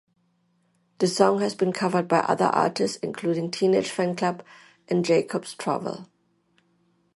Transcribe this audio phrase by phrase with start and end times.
[0.97, 4.41] The song has been covered by other artists, including Teenage Fanclub
[4.87, 6.07] and Jacob's Trouble.